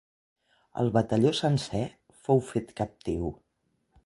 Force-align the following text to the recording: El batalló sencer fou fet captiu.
El 0.83 0.89
batalló 0.95 1.33
sencer 1.41 1.83
fou 2.25 2.45
fet 2.49 2.75
captiu. 2.83 3.35